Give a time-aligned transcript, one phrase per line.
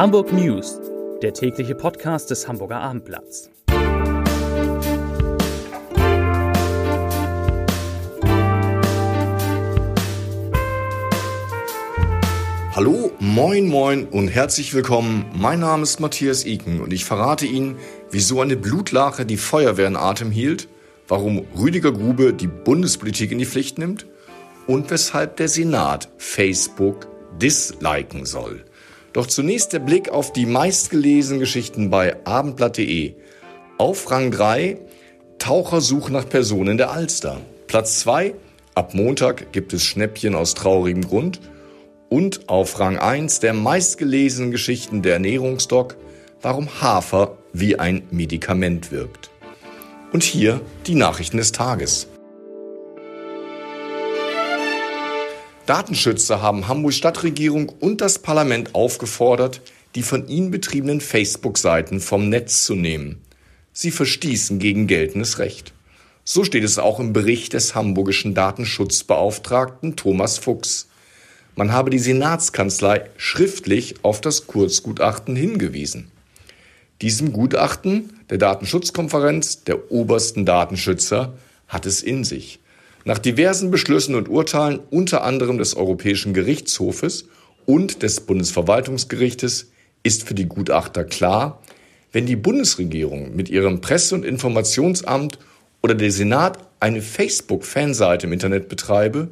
[0.00, 0.80] Hamburg News,
[1.20, 3.50] der tägliche Podcast des Hamburger Abendblatts.
[12.74, 15.26] Hallo, moin, moin und herzlich willkommen.
[15.34, 17.76] Mein Name ist Matthias Iken und ich verrate Ihnen,
[18.10, 20.68] wieso eine Blutlache die Feuerwehr in Atem hielt,
[21.08, 24.06] warum Rüdiger Grube die Bundespolitik in die Pflicht nimmt
[24.66, 27.06] und weshalb der Senat Facebook
[27.38, 28.64] disliken soll.
[29.12, 33.14] Doch zunächst der Blick auf die meistgelesenen Geschichten bei abendblatt.de.
[33.78, 34.78] Auf Rang 3
[35.38, 37.40] Tauchersuch nach Personen der Alster.
[37.66, 38.34] Platz 2
[38.74, 41.40] Ab Montag gibt es Schnäppchen aus traurigem Grund.
[42.08, 45.96] Und auf Rang 1 der meistgelesenen Geschichten der Ernährungsdoc
[46.42, 49.30] Warum Hafer wie ein Medikament wirkt.
[50.12, 52.06] Und hier die Nachrichten des Tages.
[55.70, 59.60] Datenschützer haben Hamburgs Stadtregierung und das Parlament aufgefordert,
[59.94, 63.20] die von ihnen betriebenen Facebook-Seiten vom Netz zu nehmen.
[63.72, 65.72] Sie verstießen gegen geltendes Recht.
[66.24, 70.88] So steht es auch im Bericht des hamburgischen Datenschutzbeauftragten Thomas Fuchs.
[71.54, 76.10] Man habe die Senatskanzlei schriftlich auf das Kurzgutachten hingewiesen.
[77.00, 81.34] Diesem Gutachten der Datenschutzkonferenz der obersten Datenschützer
[81.68, 82.58] hat es in sich.
[83.04, 87.26] Nach diversen Beschlüssen und Urteilen unter anderem des Europäischen Gerichtshofes
[87.64, 89.70] und des Bundesverwaltungsgerichtes
[90.02, 91.62] ist für die Gutachter klar,
[92.12, 95.38] wenn die Bundesregierung mit ihrem Presse- und Informationsamt
[95.82, 99.28] oder der Senat eine Facebook-Fanseite im Internet betreibe,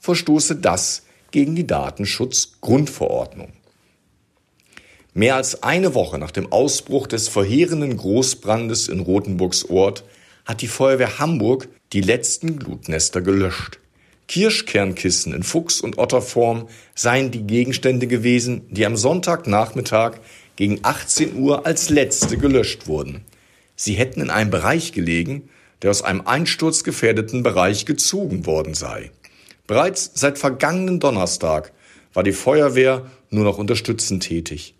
[0.00, 3.52] verstoße das gegen die Datenschutzgrundverordnung.
[5.14, 10.04] Mehr als eine Woche nach dem Ausbruch des verheerenden Großbrandes in Rothenburgs Ort
[10.44, 13.78] hat die Feuerwehr Hamburg die letzten Glutnester gelöscht.
[14.28, 20.14] Kirschkernkissen in Fuchs- und Otterform seien die Gegenstände gewesen, die am Sonntagnachmittag
[20.56, 23.24] gegen 18 Uhr als letzte gelöscht wurden.
[23.76, 25.50] Sie hätten in einem Bereich gelegen,
[25.82, 29.10] der aus einem einsturzgefährdeten Bereich gezogen worden sei.
[29.66, 31.72] Bereits seit vergangenen Donnerstag
[32.14, 34.74] war die Feuerwehr nur noch unterstützend tätig.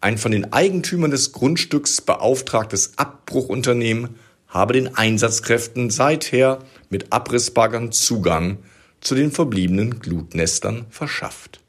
[0.00, 4.16] Ein von den Eigentümern des Grundstücks beauftragtes Abbruchunternehmen
[4.56, 8.58] habe den Einsatzkräften seither mit Abrissbaggern Zugang
[9.00, 11.60] zu den verbliebenen Glutnestern verschafft.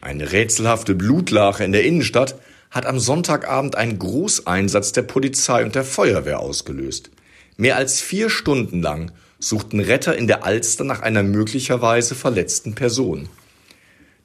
[0.00, 2.36] Eine rätselhafte Blutlache in der Innenstadt
[2.70, 7.10] hat am Sonntagabend einen Großeinsatz der Polizei und der Feuerwehr ausgelöst.
[7.56, 13.28] Mehr als vier Stunden lang suchten Retter in der Alster nach einer möglicherweise verletzten Person.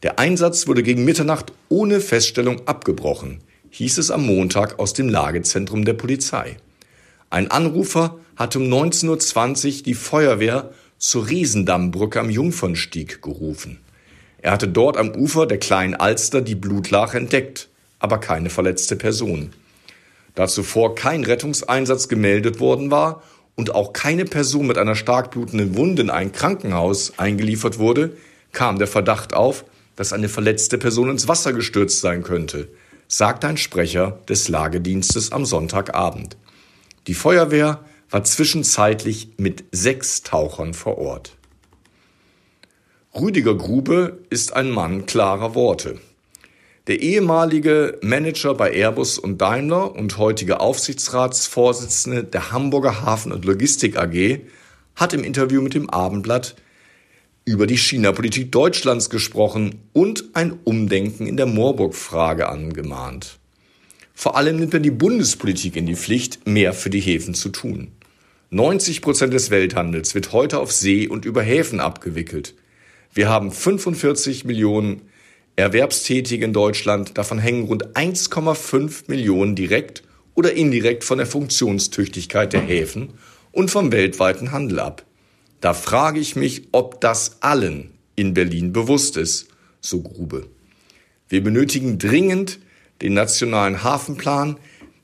[0.04, 5.86] Der Einsatz wurde gegen Mitternacht ohne Feststellung abgebrochen, hieß es am Montag aus dem Lagezentrum
[5.86, 6.58] der Polizei.
[7.30, 13.80] Ein Anrufer hatte um 19.20 Uhr die Feuerwehr zur Riesendammbrücke am Jungfernstieg gerufen.
[14.42, 17.70] Er hatte dort am Ufer der kleinen Alster die Blutlache entdeckt,
[18.00, 19.52] aber keine verletzte Person.
[20.34, 23.22] Da zuvor kein Rettungseinsatz gemeldet worden war
[23.56, 28.14] und auch keine Person mit einer stark blutenden Wunde in ein Krankenhaus eingeliefert wurde,
[28.54, 29.66] kam der Verdacht auf,
[29.96, 32.70] dass eine verletzte Person ins Wasser gestürzt sein könnte,
[33.08, 36.38] sagte ein Sprecher des Lagedienstes am Sonntagabend.
[37.10, 41.38] Die Feuerwehr war zwischenzeitlich mit sechs Tauchern vor Ort.
[43.16, 46.00] Rüdiger Grube ist ein Mann klarer Worte.
[46.86, 53.98] Der ehemalige Manager bei Airbus und Daimler und heutige Aufsichtsratsvorsitzende der Hamburger Hafen- und Logistik
[53.98, 54.42] AG
[54.96, 56.58] hat im Interview mit dem Abendblatt
[57.44, 63.39] über die China-Politik Deutschlands gesprochen und ein Umdenken in der Moorburg-Frage angemahnt.
[64.22, 67.94] Vor allem nimmt er die Bundespolitik in die Pflicht, mehr für die Häfen zu tun.
[68.50, 72.54] 90 Prozent des Welthandels wird heute auf See und über Häfen abgewickelt.
[73.14, 75.04] Wir haben 45 Millionen
[75.56, 80.04] Erwerbstätige in Deutschland, davon hängen rund 1,5 Millionen direkt
[80.36, 83.14] oder indirekt von der Funktionstüchtigkeit der Häfen
[83.54, 85.06] und vom weltweiten Handel ab.
[85.62, 89.48] Da frage ich mich, ob das allen in Berlin bewusst ist,
[89.80, 90.48] so Grube.
[91.30, 92.60] Wir benötigen dringend
[93.02, 94.58] den nationalen Hafenplan,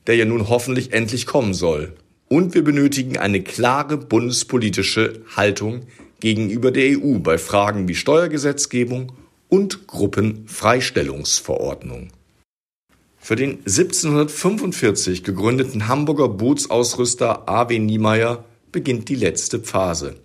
[0.06, 1.94] der ja nun hoffentlich endlich kommen soll.
[2.28, 5.86] Und wir benötigen eine klare bundespolitische Haltung
[6.20, 9.12] gegenüber der EU bei Fragen wie Steuergesetzgebung
[9.48, 12.08] und Gruppenfreistellungsverordnung.
[13.18, 17.78] Für den 1745 gegründeten Hamburger Bootsausrüster A.W.
[17.78, 20.16] Niemeyer beginnt die letzte Phase.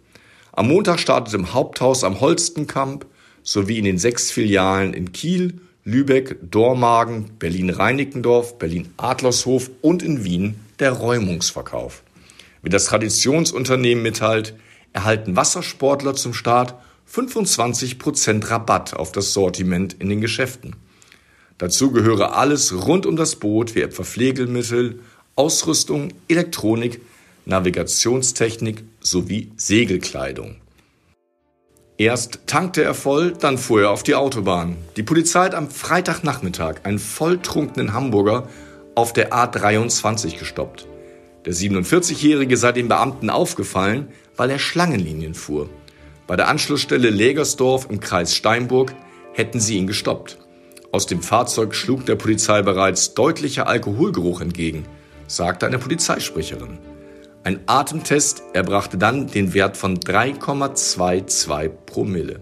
[0.51, 3.05] Am Montag startet im Haupthaus am Holstenkamp
[3.43, 10.91] sowie in den sechs Filialen in Kiel, Lübeck, Dormagen, Berlin-Reinickendorf, Berlin-Adlershof und in Wien der
[10.91, 12.03] Räumungsverkauf.
[12.61, 14.55] Wie das Traditionsunternehmen mitteilt,
[14.93, 16.75] erhalten Wassersportler zum Start
[17.11, 20.75] 25% Rabatt auf das Sortiment in den Geschäften.
[21.57, 24.99] Dazu gehöre alles rund um das Boot wie etwa Pflegemittel,
[25.35, 27.01] Ausrüstung, Elektronik,
[27.45, 30.57] Navigationstechnik sowie Segelkleidung.
[32.01, 34.75] Erst tankte er voll, dann fuhr er auf die Autobahn.
[34.97, 38.47] Die Polizei hat am Freitagnachmittag einen volltrunkenen Hamburger
[38.95, 40.87] auf der A23 gestoppt.
[41.45, 45.69] Der 47-Jährige sei den Beamten aufgefallen, weil er Schlangenlinien fuhr.
[46.25, 48.95] Bei der Anschlussstelle Legersdorf im Kreis Steinburg
[49.33, 50.39] hätten sie ihn gestoppt.
[50.91, 54.87] Aus dem Fahrzeug schlug der Polizei bereits deutlicher Alkoholgeruch entgegen,
[55.27, 56.79] sagte eine Polizeisprecherin.
[57.43, 62.41] Ein Atemtest erbrachte dann den Wert von 3,22 Promille.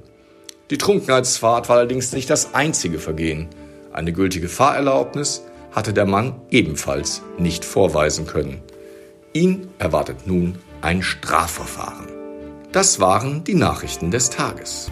[0.70, 3.48] Die Trunkenheitsfahrt war allerdings nicht das einzige Vergehen.
[3.94, 8.62] Eine gültige Fahrerlaubnis hatte der Mann ebenfalls nicht vorweisen können.
[9.32, 12.08] Ihn erwartet nun ein Strafverfahren.
[12.74, 14.92] Das waren die Nachrichten des Tages.